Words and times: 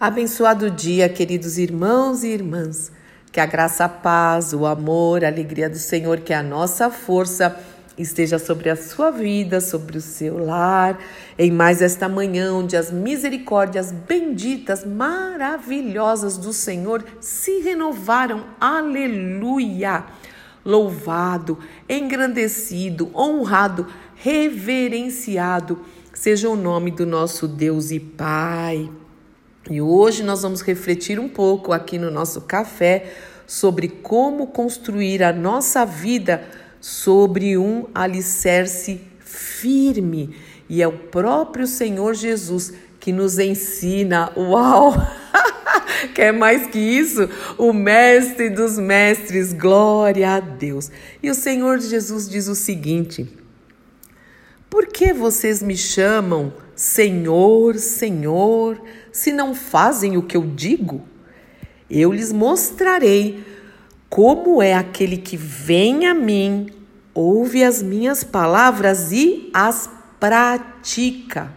Abençoado 0.00 0.70
dia, 0.70 1.08
queridos 1.08 1.58
irmãos 1.58 2.22
e 2.22 2.28
irmãs. 2.28 2.92
Que 3.32 3.40
a 3.40 3.46
graça, 3.46 3.84
a 3.84 3.88
paz, 3.88 4.52
o 4.52 4.64
amor, 4.64 5.24
a 5.24 5.26
alegria 5.26 5.68
do 5.68 5.76
Senhor, 5.76 6.20
que 6.20 6.32
a 6.32 6.40
nossa 6.40 6.88
força 6.88 7.58
esteja 7.98 8.38
sobre 8.38 8.70
a 8.70 8.76
sua 8.76 9.10
vida, 9.10 9.60
sobre 9.60 9.98
o 9.98 10.00
seu 10.00 10.38
lar, 10.38 11.00
em 11.36 11.50
mais 11.50 11.82
esta 11.82 12.08
manhã, 12.08 12.54
onde 12.54 12.76
as 12.76 12.92
misericórdias 12.92 13.90
benditas, 13.90 14.84
maravilhosas 14.84 16.38
do 16.38 16.52
Senhor 16.52 17.04
se 17.20 17.58
renovaram. 17.58 18.44
Aleluia! 18.60 20.04
Louvado, 20.64 21.58
engrandecido, 21.88 23.10
honrado, 23.12 23.84
reverenciado 24.14 25.84
seja 26.12 26.48
o 26.48 26.54
nome 26.54 26.92
do 26.92 27.04
nosso 27.04 27.48
Deus 27.48 27.90
e 27.90 27.98
Pai. 27.98 28.88
E 29.70 29.80
hoje 29.80 30.22
nós 30.22 30.42
vamos 30.42 30.62
refletir 30.62 31.20
um 31.20 31.28
pouco 31.28 31.72
aqui 31.72 31.98
no 31.98 32.10
nosso 32.10 32.40
café 32.42 33.12
sobre 33.46 33.88
como 33.88 34.46
construir 34.46 35.22
a 35.22 35.32
nossa 35.32 35.84
vida 35.84 36.44
sobre 36.80 37.58
um 37.58 37.86
alicerce 37.94 39.00
firme. 39.20 40.34
E 40.68 40.82
é 40.82 40.88
o 40.88 40.92
próprio 40.92 41.66
Senhor 41.66 42.14
Jesus 42.14 42.72
que 43.00 43.12
nos 43.12 43.38
ensina. 43.38 44.32
Uau! 44.36 44.94
Quer 46.14 46.32
mais 46.32 46.66
que 46.68 46.78
isso? 46.78 47.28
O 47.56 47.72
Mestre 47.72 48.50
dos 48.50 48.78
Mestres, 48.78 49.52
glória 49.52 50.30
a 50.36 50.40
Deus. 50.40 50.90
E 51.22 51.30
o 51.30 51.34
Senhor 51.34 51.80
Jesus 51.80 52.28
diz 52.28 52.48
o 52.48 52.54
seguinte: 52.54 53.28
Por 54.70 54.86
que 54.86 55.12
vocês 55.12 55.62
me 55.62 55.76
chamam 55.76 56.52
Senhor, 56.74 57.76
Senhor? 57.76 58.80
Se 59.18 59.32
não 59.32 59.52
fazem 59.52 60.16
o 60.16 60.22
que 60.22 60.36
eu 60.36 60.46
digo? 60.46 61.02
Eu 61.90 62.12
lhes 62.12 62.32
mostrarei 62.32 63.44
como 64.08 64.62
é 64.62 64.74
aquele 64.74 65.16
que 65.16 65.36
vem 65.36 66.06
a 66.06 66.14
mim, 66.14 66.68
ouve 67.12 67.64
as 67.64 67.82
minhas 67.82 68.22
palavras 68.22 69.10
e 69.10 69.50
as 69.52 69.90
pratica. 70.20 71.52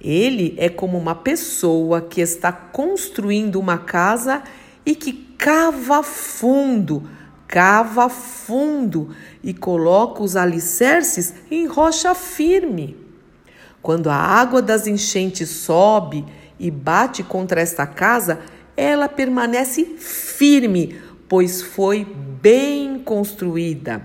Ele 0.00 0.54
é 0.56 0.68
como 0.68 0.96
uma 0.96 1.16
pessoa 1.16 2.00
que 2.00 2.20
está 2.20 2.52
construindo 2.52 3.56
uma 3.56 3.78
casa 3.78 4.44
e 4.86 4.94
que 4.94 5.12
cava 5.36 6.02
fundo, 6.02 7.08
cava 7.48 8.08
fundo 8.08 9.10
e 9.42 9.52
coloca 9.52 10.22
os 10.22 10.36
alicerces 10.36 11.34
em 11.50 11.66
rocha 11.66 12.14
firme. 12.14 12.96
Quando 13.82 14.08
a 14.08 14.16
água 14.16 14.62
das 14.62 14.86
enchentes 14.86 15.50
sobe, 15.50 16.24
e 16.58 16.70
bate 16.70 17.22
contra 17.22 17.60
esta 17.60 17.86
casa, 17.86 18.40
ela 18.76 19.08
permanece 19.08 19.84
firme, 19.98 21.00
pois 21.28 21.62
foi 21.62 22.04
bem 22.04 22.98
construída. 22.98 24.02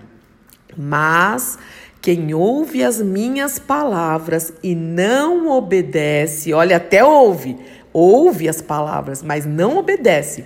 Mas 0.78 1.58
quem 2.02 2.34
ouve 2.34 2.84
as 2.84 3.02
minhas 3.02 3.60
palavras 3.60 4.54
e 4.64 4.74
não 4.74 5.50
obedece, 5.50 6.54
olha, 6.54 6.78
até 6.78 7.04
ouve, 7.04 7.58
ouve 7.92 8.48
as 8.48 8.62
palavras, 8.62 9.22
mas 9.22 9.46
não 9.46 9.78
obedece, 9.78 10.46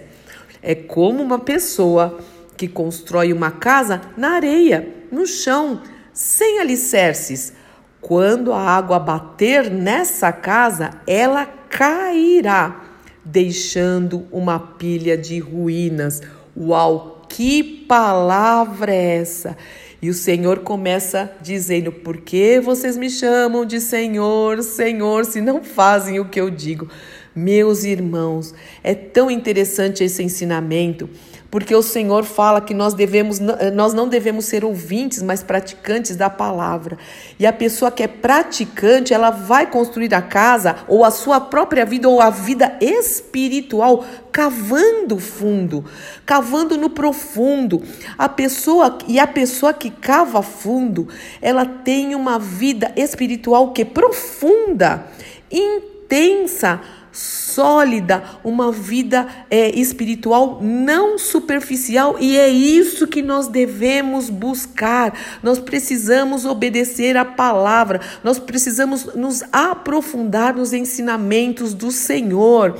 é 0.62 0.74
como 0.74 1.22
uma 1.22 1.40
pessoa 1.40 2.20
que 2.56 2.68
constrói 2.68 3.34
uma 3.34 3.52
casa 3.52 4.02
na 4.16 4.32
areia, 4.32 4.88
no 5.12 5.28
chão, 5.28 5.82
sem 6.14 6.60
alicerces. 6.60 7.54
Quando 8.00 8.54
a 8.54 8.60
água 8.60 9.00
bater 9.00 9.70
nessa 9.70 10.32
casa, 10.32 10.92
ela 11.08 11.46
cairá, 11.74 12.84
deixando 13.26 14.28
uma 14.32 14.60
pilha 14.60 15.18
de 15.18 15.40
ruínas. 15.40 16.22
Uau, 16.56 17.26
que 17.28 17.64
palavra 17.64 18.94
é 18.94 19.18
essa? 19.18 19.58
E 20.00 20.08
o 20.08 20.14
Senhor 20.14 20.60
começa 20.60 21.32
dizendo: 21.42 21.92
Por 21.92 22.18
que 22.18 22.60
vocês 22.60 22.96
me 22.96 23.10
chamam 23.10 23.66
de 23.66 23.82
Senhor, 23.82 24.62
Senhor, 24.62 25.26
se 25.26 25.42
não 25.42 25.64
fazem 25.64 26.20
o 26.20 26.30
que 26.30 26.40
eu 26.40 26.52
digo? 26.52 26.88
Meus 27.36 27.84
irmãos, 27.84 28.54
é 28.84 28.94
tão 28.94 29.32
interessante 29.32 30.04
esse 30.04 30.22
ensinamento 30.22 31.10
porque 31.54 31.76
o 31.76 31.84
Senhor 31.84 32.24
fala 32.24 32.60
que 32.60 32.74
nós 32.74 32.96
devemos 32.96 33.38
nós 33.76 33.94
não 33.94 34.08
devemos 34.08 34.46
ser 34.46 34.66
ouvintes, 34.66 35.22
mas 35.22 35.44
praticantes 35.44 36.16
da 36.16 36.28
palavra. 36.28 36.98
E 37.38 37.46
a 37.46 37.54
pessoa 37.54 37.92
que 37.92 38.02
é 38.02 38.08
praticante, 38.08 39.14
ela 39.14 39.30
vai 39.30 39.70
construir 39.70 40.16
a 40.16 40.22
casa 40.24 40.78
ou 40.88 41.06
a 41.06 41.12
sua 41.12 41.40
própria 41.40 41.86
vida 41.86 42.10
ou 42.10 42.20
a 42.20 42.32
vida 42.32 42.76
espiritual 42.82 44.04
cavando 44.32 45.20
fundo, 45.20 45.86
cavando 46.26 46.76
no 46.76 46.90
profundo. 46.90 47.84
A 48.18 48.28
pessoa 48.28 48.98
e 49.08 49.20
a 49.20 49.28
pessoa 49.28 49.76
que 49.76 49.92
cava 49.92 50.42
fundo, 50.42 51.08
ela 51.40 51.68
tem 51.68 52.16
uma 52.16 52.40
vida 52.40 52.92
espiritual 52.96 53.74
que 53.74 53.84
é 53.84 53.86
profunda, 53.86 55.06
intensa, 55.52 56.82
sólida, 57.14 58.24
uma 58.44 58.72
vida 58.72 59.28
é, 59.50 59.70
espiritual 59.70 60.60
não 60.62 61.18
superficial, 61.18 62.18
e 62.20 62.36
é 62.36 62.50
isso 62.50 63.08
que 63.08 63.22
nós 63.22 63.48
devemos 63.48 64.30
buscar. 64.30 65.14
Nós 65.44 65.60
precisamos 65.60 66.44
obedecer 66.44 67.16
a 67.16 67.24
palavra, 67.24 68.02
nós 68.24 68.40
precisamos 68.40 69.14
nos 69.16 69.44
aprofundar 69.52 70.56
nos 70.56 70.74
ensinamentos 70.74 71.74
do 71.74 71.92
Senhor. 71.92 72.78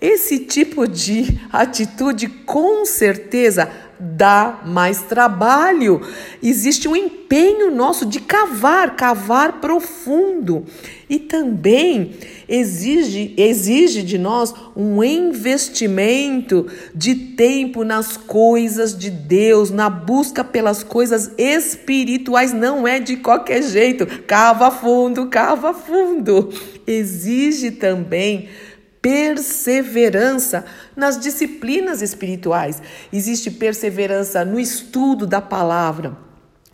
Esse 0.00 0.40
tipo 0.40 0.86
de 0.86 1.40
atitude, 1.50 2.28
com 2.28 2.84
certeza, 2.84 3.70
dá 3.98 4.62
mais 4.64 5.02
trabalho. 5.02 6.00
Existe 6.42 6.88
um 6.88 6.96
empenho 6.96 7.70
nosso 7.70 8.06
de 8.06 8.20
cavar, 8.20 8.96
cavar 8.96 9.60
profundo. 9.60 10.64
E 11.08 11.18
também 11.18 12.12
exige, 12.48 13.34
exige 13.36 14.02
de 14.02 14.18
nós 14.18 14.54
um 14.76 15.02
investimento 15.02 16.66
de 16.94 17.14
tempo 17.14 17.84
nas 17.84 18.16
coisas 18.16 18.96
de 18.96 19.10
Deus, 19.10 19.70
na 19.70 19.88
busca 19.88 20.42
pelas 20.42 20.82
coisas 20.82 21.30
espirituais. 21.38 22.52
Não 22.52 22.86
é 22.86 22.98
de 22.98 23.16
qualquer 23.16 23.62
jeito. 23.62 24.06
Cava 24.26 24.70
fundo, 24.70 25.26
cava 25.26 25.72
fundo. 25.72 26.50
Exige 26.86 27.70
também 27.72 28.48
perseverança 29.06 30.64
nas 30.96 31.16
disciplinas 31.16 32.02
espirituais. 32.02 32.82
Existe 33.12 33.52
perseverança 33.52 34.44
no 34.44 34.58
estudo 34.58 35.28
da 35.28 35.40
palavra 35.40 36.25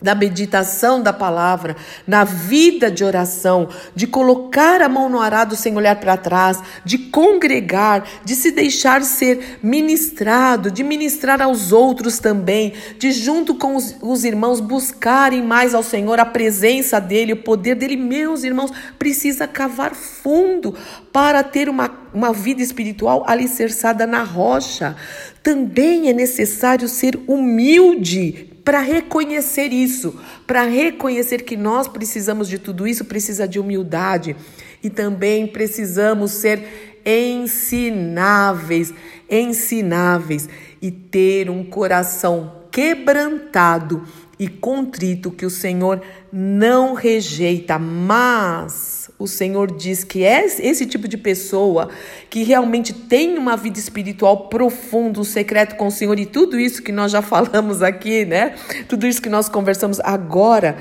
da 0.03 0.13
meditação 0.13 1.01
da 1.01 1.13
palavra, 1.13 1.77
na 2.05 2.25
vida 2.25 2.91
de 2.91 3.05
oração, 3.05 3.69
de 3.95 4.05
colocar 4.05 4.81
a 4.81 4.89
mão 4.89 5.09
no 5.09 5.21
arado 5.21 5.55
sem 5.55 5.75
olhar 5.77 5.95
para 5.95 6.17
trás, 6.17 6.61
de 6.83 6.97
congregar, 6.97 8.03
de 8.25 8.35
se 8.35 8.51
deixar 8.51 9.01
ser 9.01 9.59
ministrado, 9.63 10.69
de 10.69 10.83
ministrar 10.83 11.41
aos 11.41 11.71
outros 11.71 12.19
também, 12.19 12.73
de 12.99 13.13
junto 13.13 13.55
com 13.55 13.77
os, 13.77 13.95
os 14.01 14.25
irmãos 14.25 14.59
buscarem 14.59 15.41
mais 15.41 15.73
ao 15.73 15.81
Senhor 15.81 16.19
a 16.19 16.25
presença 16.25 16.99
dele, 16.99 17.31
o 17.31 17.37
poder 17.37 17.75
dele. 17.75 17.95
Meus 17.95 18.43
irmãos, 18.43 18.71
precisa 18.99 19.47
cavar 19.47 19.95
fundo 19.95 20.75
para 21.13 21.41
ter 21.43 21.69
uma, 21.69 21.89
uma 22.13 22.33
vida 22.33 22.61
espiritual 22.61 23.23
alicerçada 23.25 24.05
na 24.05 24.23
rocha. 24.23 24.97
Também 25.41 26.09
é 26.09 26.13
necessário 26.13 26.89
ser 26.89 27.17
humilde 27.25 28.52
para 28.63 28.79
reconhecer 28.79 29.73
isso, 29.73 30.19
para 30.47 30.63
reconhecer 30.63 31.43
que 31.43 31.57
nós 31.57 31.87
precisamos 31.87 32.47
de 32.47 32.57
tudo 32.57 32.87
isso, 32.87 33.05
precisa 33.05 33.47
de 33.47 33.59
humildade. 33.59 34.35
E 34.81 34.89
também 34.89 35.47
precisamos 35.47 36.31
ser 36.31 36.99
ensináveis, 37.05 38.93
ensináveis. 39.29 40.47
E 40.81 40.91
ter 40.91 41.49
um 41.49 41.63
coração 41.63 42.63
quebrantado 42.71 44.03
e 44.39 44.47
contrito 44.47 45.31
que 45.31 45.45
o 45.45 45.49
Senhor 45.49 46.01
não 46.31 46.93
rejeita, 46.93 47.77
mas 47.77 49.09
o 49.19 49.27
Senhor 49.27 49.71
diz 49.75 50.03
que 50.03 50.23
é 50.23 50.45
esse 50.45 50.85
tipo 50.85 51.07
de 51.07 51.17
pessoa 51.17 51.89
que 52.29 52.43
realmente 52.43 52.93
tem 52.93 53.37
uma 53.37 53.55
vida 53.55 53.77
espiritual 53.77 54.47
profunda, 54.49 55.19
um 55.19 55.23
secreto 55.23 55.75
com 55.75 55.87
o 55.87 55.91
Senhor 55.91 56.17
e 56.17 56.25
tudo 56.25 56.59
isso 56.59 56.81
que 56.81 56.91
nós 56.91 57.11
já 57.11 57.21
falamos 57.23 57.81
aqui, 57.81 58.25
né? 58.25 58.55
Tudo 58.87 59.05
isso 59.05 59.21
que 59.21 59.29
nós 59.29 59.47
conversamos 59.47 59.99
agora. 59.99 60.77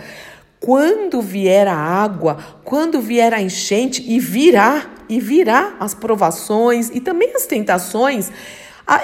Quando 0.58 1.20
vier 1.20 1.66
a 1.66 1.76
água, 1.76 2.38
quando 2.64 3.00
vier 3.00 3.34
a 3.34 3.42
enchente 3.42 4.02
e 4.06 4.18
virá, 4.18 4.90
e 5.08 5.20
virá 5.20 5.76
as 5.78 5.92
provações 5.92 6.88
e 6.94 7.00
também 7.00 7.34
as 7.34 7.46
tentações, 7.46 8.30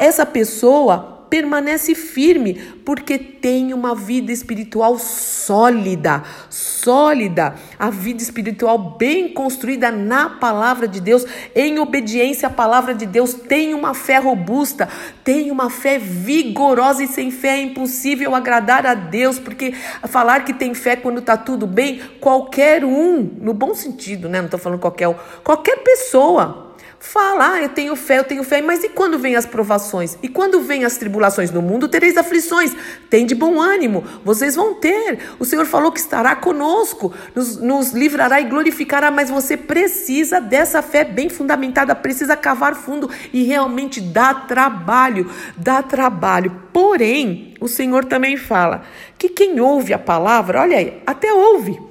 essa 0.00 0.24
pessoa 0.24 1.17
permanece 1.28 1.94
firme, 1.94 2.54
porque 2.84 3.18
tem 3.18 3.72
uma 3.74 3.94
vida 3.94 4.32
espiritual 4.32 4.98
sólida, 4.98 6.22
sólida, 6.50 7.54
a 7.78 7.90
vida 7.90 8.22
espiritual 8.22 8.96
bem 8.96 9.28
construída 9.32 9.90
na 9.90 10.30
palavra 10.30 10.88
de 10.88 11.00
Deus, 11.00 11.24
em 11.54 11.78
obediência 11.78 12.48
à 12.48 12.50
palavra 12.50 12.94
de 12.94 13.06
Deus, 13.06 13.34
tem 13.34 13.74
uma 13.74 13.94
fé 13.94 14.18
robusta, 14.18 14.88
tem 15.22 15.50
uma 15.50 15.70
fé 15.70 15.98
vigorosa 15.98 17.02
e 17.02 17.08
sem 17.08 17.30
fé 17.30 17.58
é 17.58 17.62
impossível 17.62 18.34
agradar 18.34 18.86
a 18.86 18.94
Deus, 18.94 19.38
porque 19.38 19.72
falar 20.08 20.44
que 20.44 20.52
tem 20.52 20.74
fé 20.74 20.96
quando 20.96 21.18
está 21.18 21.36
tudo 21.36 21.66
bem, 21.66 22.00
qualquer 22.20 22.84
um, 22.84 23.22
no 23.40 23.52
bom 23.52 23.74
sentido, 23.74 24.28
né? 24.28 24.38
Não 24.38 24.46
estou 24.46 24.60
falando 24.60 24.80
qualquer 24.80 25.08
um, 25.08 25.14
qualquer 25.42 25.78
pessoa 25.78 26.67
Fala, 27.00 27.52
ah, 27.52 27.62
eu 27.62 27.68
tenho 27.68 27.94
fé, 27.94 28.18
eu 28.18 28.24
tenho 28.24 28.42
fé, 28.42 28.60
mas 28.60 28.82
e 28.82 28.88
quando 28.88 29.20
vêm 29.20 29.36
as 29.36 29.46
provações? 29.46 30.18
E 30.20 30.28
quando 30.28 30.60
vêm 30.60 30.84
as 30.84 30.96
tribulações 30.96 31.50
no 31.52 31.62
mundo, 31.62 31.86
tereis 31.86 32.16
aflições. 32.16 32.74
Tem 33.08 33.24
de 33.24 33.36
bom 33.36 33.60
ânimo, 33.60 34.04
vocês 34.24 34.56
vão 34.56 34.74
ter. 34.74 35.20
O 35.38 35.44
Senhor 35.44 35.64
falou 35.64 35.92
que 35.92 36.00
estará 36.00 36.34
conosco, 36.34 37.14
nos, 37.36 37.56
nos 37.56 37.92
livrará 37.92 38.40
e 38.40 38.44
glorificará, 38.44 39.12
mas 39.12 39.30
você 39.30 39.56
precisa 39.56 40.40
dessa 40.40 40.82
fé 40.82 41.04
bem 41.04 41.28
fundamentada, 41.28 41.94
precisa 41.94 42.36
cavar 42.36 42.74
fundo 42.74 43.08
e 43.32 43.44
realmente 43.44 44.00
dá 44.00 44.34
trabalho, 44.34 45.30
dá 45.56 45.80
trabalho. 45.82 46.62
Porém, 46.72 47.54
o 47.60 47.68
Senhor 47.68 48.04
também 48.06 48.36
fala 48.36 48.82
que 49.16 49.28
quem 49.28 49.60
ouve 49.60 49.94
a 49.94 49.98
palavra, 49.98 50.62
olha 50.62 50.76
aí, 50.76 51.00
até 51.06 51.32
ouve 51.32 51.87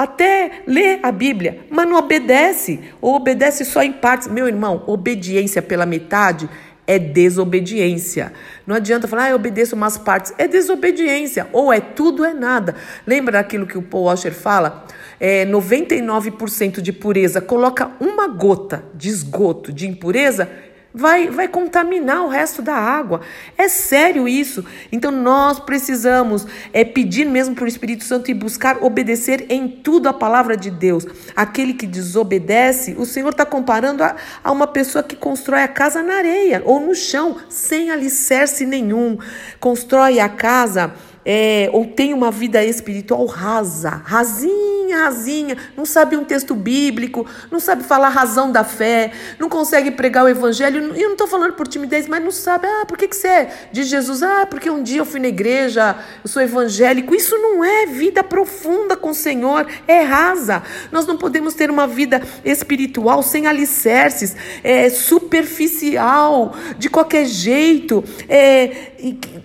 até 0.00 0.62
lê 0.66 0.98
a 1.02 1.12
Bíblia, 1.12 1.58
mas 1.68 1.86
não 1.86 1.98
obedece, 1.98 2.80
ou 3.02 3.16
obedece 3.16 3.66
só 3.66 3.82
em 3.82 3.92
partes. 3.92 4.28
Meu 4.28 4.48
irmão, 4.48 4.82
obediência 4.86 5.60
pela 5.60 5.84
metade 5.84 6.48
é 6.86 6.98
desobediência. 6.98 8.32
Não 8.66 8.76
adianta 8.76 9.06
falar, 9.06 9.24
ah, 9.24 9.30
eu 9.30 9.36
obedeço 9.36 9.76
umas 9.76 9.98
partes. 9.98 10.32
É 10.38 10.48
desobediência. 10.48 11.48
Ou 11.52 11.70
é 11.70 11.80
tudo 11.80 12.24
é 12.24 12.32
nada. 12.32 12.74
Lembra 13.06 13.32
daquilo 13.32 13.66
que 13.66 13.76
o 13.76 13.82
Paul 13.82 14.04
Washer 14.04 14.32
fala? 14.32 14.86
É, 15.20 15.44
99% 15.44 16.80
de 16.80 16.94
pureza. 16.94 17.42
Coloca 17.42 17.90
uma 18.00 18.26
gota 18.26 18.82
de 18.94 19.10
esgoto, 19.10 19.70
de 19.70 19.86
impureza, 19.86 20.50
vai, 20.92 21.28
vai 21.28 21.48
contaminar 21.48 22.24
o 22.24 22.28
resto 22.28 22.62
da 22.62 22.74
água. 22.74 23.20
É 23.56 23.68
sério 23.68 24.28
isso. 24.28 24.64
Então 24.90 25.10
nós 25.10 25.60
precisamos 25.60 26.46
é, 26.72 26.84
pedir 26.84 27.24
mesmo 27.24 27.54
para 27.54 27.64
o 27.64 27.68
Espírito 27.68 28.04
Santo 28.04 28.30
e 28.30 28.34
buscar 28.34 28.82
obedecer 28.82 29.46
em 29.48 29.68
tudo 29.68 30.08
a 30.08 30.12
palavra 30.12 30.56
de 30.56 30.70
Deus. 30.70 31.06
Aquele 31.34 31.74
que 31.74 31.86
desobedece, 31.86 32.94
o 32.98 33.06
Senhor 33.06 33.30
está 33.30 33.46
comparando 33.46 34.02
a, 34.02 34.16
a 34.42 34.50
uma 34.50 34.66
pessoa 34.66 35.02
que 35.02 35.16
constrói 35.16 35.62
a 35.62 35.68
casa 35.68 36.02
na 36.02 36.14
areia 36.14 36.62
ou 36.64 36.80
no 36.80 36.94
chão, 36.94 37.36
sem 37.48 37.90
alicerce 37.90 38.66
nenhum. 38.66 39.18
Constrói 39.58 40.20
a 40.20 40.28
casa 40.28 40.94
é, 41.24 41.68
ou 41.72 41.86
tem 41.86 42.14
uma 42.14 42.30
vida 42.30 42.64
espiritual 42.64 43.26
rasa, 43.26 44.02
rasinha, 44.04 44.79
rasinha, 44.92 45.56
não 45.76 45.84
sabe 45.84 46.16
um 46.16 46.24
texto 46.24 46.54
bíblico, 46.54 47.26
não 47.50 47.60
sabe 47.60 47.82
falar 47.84 48.08
a 48.08 48.10
razão 48.10 48.50
da 48.50 48.64
fé, 48.64 49.12
não 49.38 49.48
consegue 49.48 49.90
pregar 49.90 50.24
o 50.24 50.28
evangelho. 50.28 50.94
E 50.96 51.02
eu 51.02 51.08
não 51.08 51.12
estou 51.12 51.26
falando 51.26 51.54
por 51.54 51.66
timidez, 51.66 52.06
mas 52.06 52.22
não 52.22 52.30
sabe, 52.30 52.66
ah, 52.66 52.84
por 52.86 52.96
que, 52.96 53.08
que 53.08 53.16
você 53.16 53.28
é 53.28 53.68
de 53.72 53.82
Jesus? 53.82 54.22
Ah, 54.22 54.46
porque 54.46 54.70
um 54.70 54.82
dia 54.82 54.98
eu 54.98 55.04
fui 55.04 55.20
na 55.20 55.28
igreja, 55.28 55.96
eu 56.22 56.28
sou 56.28 56.42
evangélico. 56.42 57.14
Isso 57.14 57.36
não 57.38 57.64
é 57.64 57.86
vida 57.86 58.22
profunda 58.22 58.96
com 58.96 59.10
o 59.10 59.14
Senhor, 59.14 59.66
é 59.86 60.02
rasa. 60.02 60.62
Nós 60.90 61.06
não 61.06 61.16
podemos 61.16 61.54
ter 61.54 61.70
uma 61.70 61.86
vida 61.86 62.22
espiritual 62.44 63.22
sem 63.22 63.46
alicerces, 63.46 64.34
é, 64.62 64.88
superficial, 64.90 66.54
de 66.78 66.88
qualquer 66.88 67.26
jeito, 67.26 68.02
é, 68.28 68.92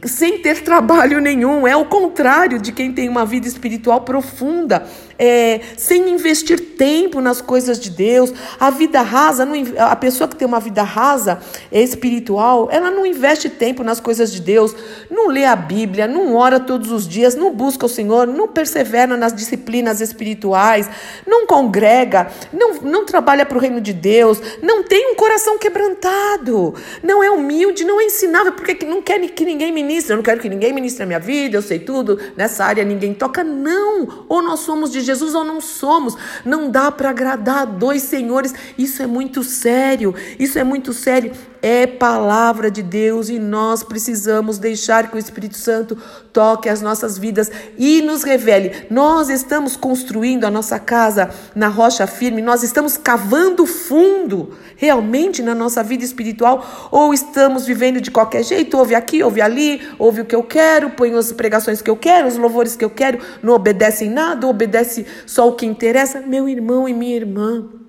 sem 0.03 0.39
ter 0.39 0.61
trabalho 0.63 1.19
nenhum. 1.19 1.67
É 1.67 1.75
o 1.75 1.85
contrário 1.85 2.59
de 2.59 2.71
quem 2.71 2.91
tem 2.91 3.09
uma 3.09 3.25
vida 3.25 3.47
espiritual 3.47 4.01
profunda, 4.01 4.87
é, 5.17 5.61
sem 5.77 6.09
investir 6.09 6.59
tempo 6.77 7.21
nas 7.21 7.41
coisas 7.41 7.79
de 7.79 7.89
Deus. 7.89 8.33
A 8.59 8.69
vida 8.69 9.01
rasa, 9.01 9.45
não, 9.45 9.55
a 9.79 9.95
pessoa 9.95 10.27
que 10.27 10.35
tem 10.35 10.47
uma 10.47 10.59
vida 10.59 10.83
rasa 10.83 11.39
é 11.71 11.81
espiritual, 11.81 12.69
ela 12.71 12.89
não 12.89 13.05
investe 13.05 13.49
tempo 13.49 13.83
nas 13.83 13.99
coisas 13.99 14.31
de 14.31 14.41
Deus, 14.41 14.75
não 15.09 15.27
lê 15.27 15.45
a 15.45 15.55
Bíblia, 15.55 16.07
não 16.07 16.35
ora 16.35 16.59
todos 16.59 16.91
os 16.91 17.07
dias, 17.07 17.35
não 17.35 17.53
busca 17.53 17.85
o 17.85 17.89
Senhor, 17.89 18.27
não 18.27 18.47
persevera 18.47 19.17
nas 19.17 19.33
disciplinas 19.33 20.01
espirituais, 20.01 20.89
não 21.25 21.45
congrega, 21.45 22.31
não, 22.51 22.75
não 22.81 23.05
trabalha 23.05 23.45
para 23.45 23.57
o 23.57 23.61
reino 23.61 23.81
de 23.81 23.93
Deus, 23.93 24.41
não 24.61 24.83
tem 24.83 25.11
um 25.11 25.15
coração 25.15 25.57
quebrantado, 25.57 26.73
não 27.03 27.23
é 27.23 27.29
humilde, 27.29 27.83
não 27.83 27.99
é 27.99 28.05
ensinável, 28.05 28.53
porque 28.53 28.85
não 28.85 29.01
quer 29.01 29.19
que 29.29 29.45
ninguém 29.45 29.71
ministre. 29.71 30.13
Eu 30.13 30.17
não 30.17 30.23
quero 30.23 30.39
que 30.39 30.49
ninguém 30.49 30.73
ministre 30.73 31.03
a 31.03 31.05
minha 31.05 31.19
vida, 31.19 31.57
eu 31.57 31.61
sei 31.61 31.79
tudo, 31.79 32.19
nessa 32.35 32.65
área 32.65 32.83
ninguém 32.83 33.13
toca. 33.13 33.43
Não! 33.43 34.25
Ou 34.27 34.41
nós 34.41 34.61
somos 34.61 34.91
de 34.91 35.01
Jesus 35.05 35.35
ou 35.35 35.43
não 35.43 35.61
somos. 35.61 36.17
Não 36.43 36.69
dá 36.69 36.91
para 36.91 37.09
agradar 37.09 37.61
a 37.61 37.65
dois 37.65 38.01
senhores. 38.01 38.53
Isso 38.77 39.01
é 39.01 39.07
muito 39.07 39.43
sério. 39.43 40.13
Isso 40.39 40.57
é 40.59 40.63
muito 40.63 40.91
sério. 40.93 41.31
É 41.67 41.87
palavra 41.87 42.69
de 42.69 42.83
Deus 42.83 43.27
e 43.27 43.39
nós 43.39 43.81
precisamos 43.81 44.59
deixar 44.59 45.09
que 45.09 45.15
o 45.15 45.17
Espírito 45.17 45.57
Santo 45.57 45.97
toque 46.31 46.69
as 46.69 46.79
nossas 46.79 47.17
vidas 47.17 47.49
e 47.75 48.03
nos 48.03 48.21
revele. 48.21 48.85
Nós 48.87 49.29
estamos 49.29 49.75
construindo 49.75 50.45
a 50.45 50.51
nossa 50.51 50.77
casa 50.77 51.31
na 51.55 51.67
rocha 51.67 52.05
firme, 52.05 52.39
nós 52.39 52.61
estamos 52.61 52.97
cavando 52.97 53.65
fundo 53.65 54.55
realmente 54.75 55.41
na 55.41 55.55
nossa 55.55 55.81
vida 55.81 56.05
espiritual 56.05 56.89
ou 56.91 57.15
estamos 57.15 57.65
vivendo 57.65 57.99
de 57.99 58.11
qualquer 58.11 58.43
jeito? 58.43 58.77
Ouve 58.77 58.93
aqui, 58.93 59.23
ouve 59.23 59.41
ali, 59.41 59.81
ouve 59.97 60.21
o 60.21 60.25
que 60.25 60.35
eu 60.35 60.43
quero, 60.43 60.91
põe 60.91 61.15
as 61.15 61.31
pregações 61.31 61.81
que 61.81 61.89
eu 61.89 61.97
quero, 61.97 62.27
os 62.27 62.37
louvores 62.37 62.75
que 62.75 62.85
eu 62.85 62.91
quero, 62.91 63.17
não 63.41 63.55
obedece 63.55 64.05
em 64.05 64.09
nada, 64.11 64.45
obedece 64.45 65.03
só 65.25 65.49
o 65.49 65.53
que 65.53 65.65
interessa. 65.65 66.21
Meu 66.21 66.47
irmão 66.47 66.87
e 66.87 66.93
minha 66.93 67.15
irmã. 67.15 67.84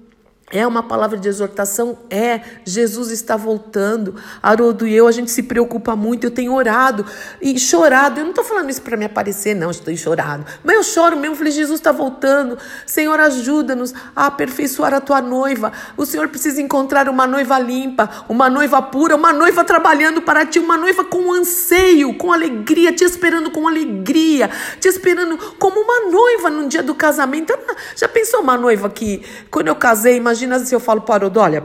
É 0.53 0.65
uma 0.65 0.81
palavra 0.81 1.19
de 1.19 1.29
exortação? 1.29 1.99
É. 2.09 2.41
Jesus 2.65 3.11
está 3.11 3.37
voltando. 3.37 4.15
Haroldo 4.41 4.87
e 4.87 4.95
eu, 4.95 5.09
a 5.09 5.13
gente 5.13 5.29
se 5.29 5.43
preocupa 5.43 5.97
muito. 5.97 6.23
Eu 6.23 6.31
tenho 6.31 6.55
orado 6.55 7.05
e 7.43 7.59
chorado. 7.59 8.21
Eu 8.21 8.25
não 8.25 8.31
estou 8.31 8.45
falando 8.45 8.71
isso 8.71 8.81
para 8.81 8.97
me 8.97 9.05
aparecer, 9.05 9.57
não. 9.57 9.73
Estou 9.73 9.95
chorado. 9.97 10.47
Mas 10.63 10.77
eu 10.77 10.85
choro 10.85 11.17
mesmo. 11.17 11.35
Falei, 11.35 11.51
Jesus 11.51 11.81
está 11.81 11.91
voltando. 11.91 12.57
Senhor, 12.87 13.19
ajuda-nos 13.19 13.93
a 14.15 14.27
aperfeiçoar 14.27 14.95
a 14.95 15.01
tua 15.01 15.21
noiva. 15.21 15.73
O 15.97 16.07
Senhor 16.07 16.29
precisa 16.29 16.63
encontrar 16.63 17.09
uma 17.09 17.27
noiva 17.27 17.59
limpa, 17.59 18.09
uma 18.29 18.49
noiva 18.49 18.81
pura, 18.81 19.17
uma 19.17 19.33
noiva 19.33 19.65
trabalhando 19.65 20.23
para 20.23 20.47
ti, 20.47 20.61
uma 20.61 20.77
noiva 20.77 21.03
com 21.05 21.33
anseio, 21.33 22.15
com 22.15 22.33
alegria, 22.33 22.93
te 22.93 23.03
esperando 23.03 23.51
com 23.51 23.67
alegria, 23.67 24.49
te 24.81 24.87
esperando 24.87 25.37
como 25.59 25.81
uma 25.81 26.09
noiva 26.09 26.51
no 26.51 26.69
dia 26.69 26.85
do 26.85 26.95
casamento. 26.95 27.53
Já 27.97 28.07
pensou 28.07 28.43
uma 28.43 28.57
noiva 28.57 28.89
que, 28.89 29.25
quando 29.51 29.67
eu 29.67 29.75
casei, 29.75 30.17
imagina 30.17 30.36
imagina 30.45 30.59
se 30.59 30.75
eu 30.75 30.81
falo 30.81 31.01
para 31.01 31.13
o 31.13 31.15
Haroldo, 31.15 31.41
olha, 31.41 31.65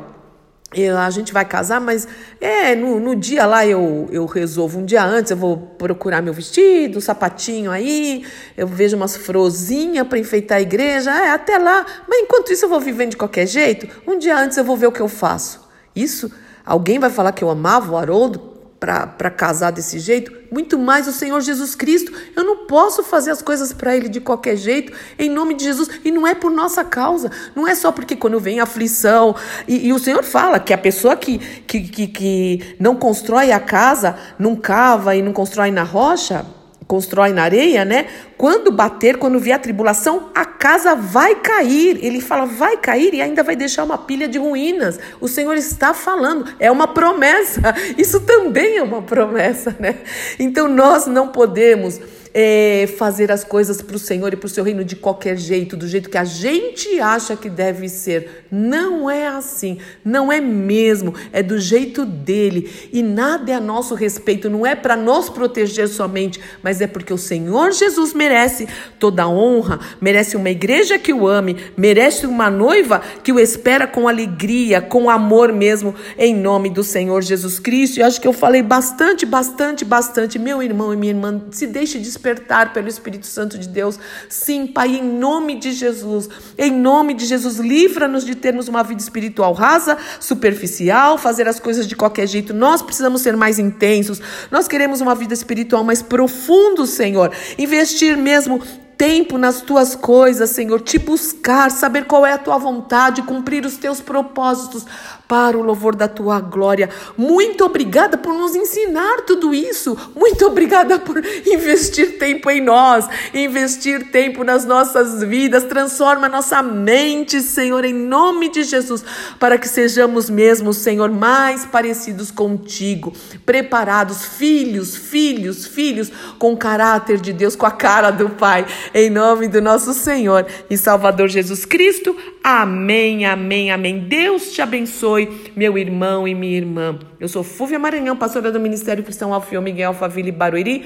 eu, 0.74 0.98
a 0.98 1.10
gente 1.10 1.34
vai 1.34 1.44
casar, 1.44 1.82
mas 1.82 2.08
é 2.40 2.74
no, 2.76 3.00
no 3.00 3.16
dia 3.16 3.46
lá 3.46 3.66
eu, 3.66 4.08
eu 4.10 4.25
resolvo. 4.25 4.80
Um 4.80 4.86
dia 4.86 5.04
antes 5.04 5.32
eu 5.32 5.38
vou 5.38 5.58
procurar 5.58 6.22
meu 6.22 6.34
vestido, 6.34 6.98
um 6.98 7.01
sapatinho 7.01 7.70
aí, 7.70 8.25
eu 8.56 8.66
vejo 8.66 8.96
umas 8.96 9.18
frozinhas 9.18 10.08
para 10.08 10.18
enfeitar 10.18 10.60
a 10.60 10.62
igreja. 10.62 11.12
É, 11.12 11.32
até 11.32 11.58
lá. 11.58 11.86
Mas 12.08 12.22
enquanto 12.22 12.51
isso 12.54 12.66
eu 12.66 12.70
vou 12.70 12.80
vivendo 12.80 13.12
de 13.12 13.18
qualquer 13.18 13.46
jeito. 13.46 13.88
Um 14.08 14.18
dia 14.18 14.38
antes 14.38 14.58
eu 14.58 14.63
vou 14.63 14.78
ver 14.78 14.88
o 14.88 14.92
que 14.92 15.01
eu 15.01 15.10
faço. 15.10 15.68
Isso, 15.94 16.32
alguém 16.66 17.00
vai 17.00 17.10
falar 17.10 17.34
que 17.34 17.44
eu 17.44 17.50
amava 17.50 17.92
o 17.92 17.98
Haroldo 17.98 18.50
para 18.82 19.30
casar 19.30 19.72
desse 19.72 20.00
jeito, 20.00 20.34
muito 20.52 20.80
mais 20.80 21.08
o 21.08 21.12
Senhor 21.12 21.40
Jesus 21.40 21.76
Cristo. 21.76 22.12
Eu 22.36 22.44
não 22.44 22.66
posso 22.66 23.04
fazer 23.04 23.30
as 23.30 23.40
coisas 23.40 23.72
para 23.72 23.96
Ele 23.96 24.10
de 24.10 24.20
qualquer 24.20 24.56
jeito, 24.56 24.92
em 25.20 25.30
nome 25.30 25.54
de 25.54 25.66
Jesus. 25.66 25.88
E 26.04 26.10
não 26.10 26.26
é 26.26 26.34
por 26.34 26.50
nossa 26.50 26.84
causa, 26.84 27.30
não 27.56 27.68
é 27.68 27.76
só 27.76 27.92
porque 27.92 28.16
quando 28.16 28.40
vem 28.40 28.60
aflição. 28.60 29.36
E, 29.68 29.90
e 29.90 29.94
o 29.94 30.00
Senhor 30.00 30.24
fala 30.24 30.60
que 30.60 30.74
a 30.74 30.80
pessoa 30.80 31.16
que, 31.16 31.38
que, 31.38 31.82
que, 31.82 32.08
que 32.08 32.76
não 32.80 32.96
constrói 32.96 33.52
a 33.52 33.60
casa, 33.60 34.18
não 34.40 34.56
cava 34.56 35.16
e 35.16 35.22
não 35.22 35.32
constrói 35.32 35.70
na 35.70 35.84
rocha, 35.84 36.44
constrói 36.88 37.34
na 37.34 37.44
areia, 37.44 37.86
né? 37.86 38.08
Quando 38.36 38.72
bater, 38.72 39.18
quando 39.18 39.40
vier 39.40 39.56
a 39.56 39.60
tribulação, 39.60 40.32
a 40.34 40.44
casa 40.62 40.94
vai 40.94 41.34
cair. 41.34 41.98
Ele 42.06 42.22
fala, 42.22 42.46
vai 42.46 42.77
cair 42.77 43.15
e 43.15 43.22
ainda 43.22 43.41
vai 43.41 43.56
deixar 43.56 43.84
uma 43.84 43.98
pilha 43.98 44.27
de 44.27 44.38
ruínas. 44.38 45.00
O 45.20 45.27
Senhor 45.27 45.58
está 45.58 45.91
falando, 45.91 46.46
é 46.60 46.70
uma 46.70 46.88
promessa. 46.88 47.74
Isso 47.98 48.22
também 48.22 48.77
é 48.77 48.84
uma 48.84 49.01
promessa, 49.01 49.75
né? 49.80 49.98
Então 50.38 50.70
nós 50.70 51.08
não 51.08 51.30
podemos 51.30 52.00
é, 52.34 52.88
fazer 52.98 53.32
as 53.32 53.44
coisas 53.44 53.82
para 53.82 53.96
o 53.96 54.00
Senhor 54.00 54.32
e 54.34 54.38
para 54.38 54.46
o 54.46 54.50
seu 54.50 54.63
reino 54.63 54.84
de 54.84 54.96
qualquer 54.96 55.38
jeito, 55.38 55.75
do 55.75 55.88
jeito 55.88 56.10
que 56.10 56.18
a 56.18 56.24
gente 56.24 57.00
acha 57.00 57.36
que 57.36 57.50
deve 57.50 57.89
ser. 57.89 58.46
Não 58.50 59.10
é 59.10 59.27
assim, 59.27 59.80
não 60.03 60.32
é 60.32 60.39
mesmo, 60.39 61.13
é 61.34 61.44
do 61.44 61.60
jeito 61.60 62.06
dele. 62.06 62.72
E 62.91 63.03
nada 63.03 63.51
é 63.51 63.56
a 63.56 63.60
nosso 63.60 63.96
respeito, 63.96 64.50
não 64.50 64.65
é 64.65 64.75
para 64.75 64.96
nos 64.96 65.30
proteger 65.30 65.88
somente, 65.88 66.39
mas 66.63 66.80
é 66.82 66.88
porque 66.88 67.13
o 67.13 67.18
Senhor 67.18 67.72
Jesus 67.72 68.13
merece 68.13 68.68
toda 69.00 69.24
a 69.24 69.30
honra, 69.30 69.80
merece 70.00 70.38
uma 70.38 70.50
igreja 70.51 71.00
que 71.00 71.13
o 71.13 71.27
ame, 71.27 71.58
merece 71.75 72.25
uma 72.25 72.50
noiva 72.50 73.01
que 73.24 73.31
o 73.31 73.39
espera 73.39 73.88
com 73.88 74.08
alegria, 74.08 74.81
com 74.81 75.10
amor 75.10 75.51
mesmo, 75.51 75.96
em 76.17 76.36
nome 76.36 76.70
do 76.70 76.84
Senhor 76.84 77.22
Jesus 77.22 77.60
Cristo. 77.60 77.98
E 77.98 78.03
acho 78.03 78.20
que 78.20 78.27
eu 78.27 78.34
falei 78.34 78.62
bastante, 78.62 79.25
bastante, 79.25 79.84
bastante. 79.84 80.38
Meu 80.38 80.62
irmão 80.62 80.93
e 80.93 80.98
minha 80.98 81.12
irmã, 81.12 81.41
se 81.51 81.65
deixe 81.65 81.98
despertar 81.98 82.74
pelo 82.74 82.88
Espírito 82.88 83.25
Santo 83.25 83.58
de 83.58 83.67
Deus. 83.67 83.98
Sim, 84.29 84.67
Pai, 84.67 84.98
em 84.98 85.03
nome 85.03 85.58
de 85.58 85.72
Jesus. 85.72 86.29
Em 86.58 86.72
nome 86.72 87.13
de 87.13 87.25
Jesus, 87.25 87.58
livra-nos 87.58 88.25
de 88.25 88.36
termos 88.36 88.67
uma 88.67 88.84
vida 88.84 89.01
espiritual 89.01 89.53
rasa, 89.53 89.98
superficial, 90.20 91.17
fazer 91.17 91.48
as 91.48 91.60
coisas 91.60 91.88
de 91.88 91.96
qualquer 91.96 92.27
jeito. 92.27 92.53
Nós 92.53 92.81
precisamos 92.81 93.22
ser 93.22 93.36
mais 93.36 93.58
intensos. 93.58 94.22
Nós 94.50 94.67
queremos 94.67 95.01
uma 95.01 95.15
vida 95.15 95.34
espiritual 95.34 95.84
mais 95.84 96.01
profunda, 96.01 96.86
Senhor. 96.86 97.31
Investir 97.58 98.17
mesmo 98.17 98.62
tempo 99.01 99.36
nas 99.36 99.62
tuas 99.62 99.96
coisas, 99.96 100.51
Senhor, 100.51 100.79
te 100.79 101.00
buscar, 101.00 101.72
saber 101.72 102.05
qual 102.05 102.24
é 102.24 102.34
a 102.34 102.38
tua 102.38 102.60
vontade, 102.60 103.24
cumprir 103.24 103.65
os 103.65 103.75
teus 103.75 104.00
propósitos 104.00 104.86
para 105.27 105.58
o 105.58 105.63
louvor 105.63 105.96
da 105.96 106.08
tua 106.08 106.39
glória. 106.39 106.88
Muito 107.17 107.63
obrigada 107.63 108.15
por 108.15 108.31
nos 108.31 108.53
ensinar 108.53 109.22
tudo 109.22 109.55
isso. 109.55 109.98
Muito 110.13 110.46
obrigada 110.46 111.00
por 111.00 111.17
investir 111.48 112.20
tempo 112.20 112.51
em 112.51 112.62
nós, 112.62 113.08
investir 113.34 114.12
tempo 114.12 114.43
nas 114.43 114.65
nossas 114.65 115.24
vidas. 115.24 115.63
Transforma 115.63 116.29
nossa 116.29 116.62
mente, 116.62 117.41
Senhor, 117.41 117.84
em 117.84 117.93
nome 117.93 118.50
de 118.50 118.62
Jesus, 118.62 119.03
para 119.39 119.58
que 119.58 119.67
sejamos 119.67 120.29
mesmo, 120.29 120.74
Senhor, 120.74 121.10
mais 121.10 121.65
parecidos 121.65 122.29
contigo, 122.29 123.13
preparados, 123.46 124.25
filhos, 124.25 124.96
filhos, 124.96 125.65
filhos 125.65 126.12
com 126.38 126.55
caráter 126.55 127.20
de 127.20 127.34
Deus, 127.34 127.55
com 127.55 127.65
a 127.65 127.72
cara 127.72 128.12
do 128.12 128.29
Pai 128.29 128.67
em 128.93 129.10
nome 129.10 129.48
do 129.48 129.62
nosso 129.62 129.93
Senhor 129.93 130.45
e 130.69 130.77
Salvador 130.77 131.27
Jesus 131.27 131.65
Cristo. 131.65 132.15
Amém, 132.43 133.25
amém, 133.25 133.71
amém. 133.71 134.00
Deus 134.00 134.51
te 134.51 134.62
abençoe, 134.62 135.51
meu 135.55 135.77
irmão 135.77 136.27
e 136.27 136.36
minha 136.36 136.57
irmã. 136.57 137.00
Eu 137.19 137.27
sou 137.27 137.43
Fúvia 137.43 137.79
Maranhão, 137.79 138.17
pastora 138.17 138.51
do 138.51 138.60
Ministério 138.60 139.03
Cristão 139.03 139.33
Alfio 139.33 139.62
Miguel 139.62 139.89
Alphaville 139.89 140.31
Barueri, 140.31 140.86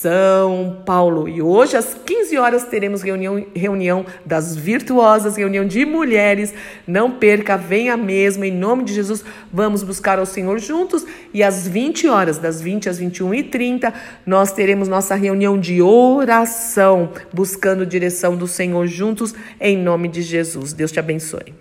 São 0.00 0.78
Paulo. 0.86 1.28
E 1.28 1.42
hoje, 1.42 1.76
às 1.76 1.92
15 1.92 2.38
horas, 2.38 2.64
teremos 2.64 3.02
reunião, 3.02 3.44
reunião 3.54 4.06
das 4.24 4.56
virtuosas, 4.56 5.36
reunião 5.36 5.66
de 5.66 5.84
mulheres. 5.84 6.54
Não 6.86 7.10
perca, 7.10 7.58
venha 7.58 7.98
mesmo, 7.98 8.42
em 8.42 8.50
nome 8.50 8.84
de 8.84 8.94
Jesus. 8.94 9.22
Vamos 9.52 9.82
buscar 9.82 10.18
ao 10.18 10.24
Senhor 10.24 10.58
juntos. 10.58 11.04
E 11.34 11.42
às 11.42 11.68
20 11.68 12.08
horas, 12.08 12.38
das 12.38 12.62
20 12.62 12.88
às 12.88 12.96
21 12.96 13.34
e 13.34 13.42
30, 13.42 13.92
nós 14.24 14.52
teremos 14.52 14.88
nossa 14.88 15.14
reunião 15.14 15.60
de 15.60 15.82
oração 15.82 17.10
buscando 17.30 17.84
direção 17.84 18.34
do 18.34 18.48
Senhor 18.48 18.86
juntos, 18.86 19.34
em 19.60 19.76
nome 19.76 20.08
de 20.08 20.22
Jesus. 20.22 20.72
Deus 20.72 20.90
te 20.90 20.98
abençoe. 20.98 21.52